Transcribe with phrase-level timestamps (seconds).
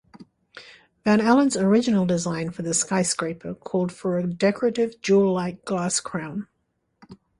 [1.03, 6.47] Van Alen's original design for the skyscraper called for a decorative jewel-like glass crown.